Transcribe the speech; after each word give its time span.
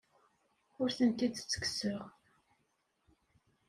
Ur 0.81 0.89
tent-id-ttekkseɣ. 0.97 2.03